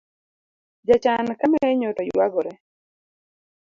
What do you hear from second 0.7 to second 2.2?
Jachan kamenyo to